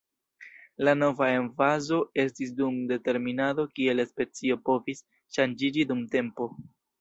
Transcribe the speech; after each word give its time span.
La 0.87 0.93
nova 1.01 1.27
emfazo 1.33 1.99
estis 2.23 2.53
dum 2.61 2.79
determinado 2.93 3.67
kiel 3.77 4.03
specio 4.13 4.59
povis 4.71 5.05
ŝanĝiĝi 5.39 5.87
dum 5.93 6.03
tempo. 6.19 6.51